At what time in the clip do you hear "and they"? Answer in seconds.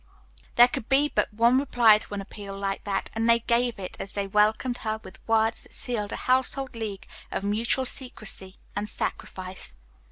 3.13-3.41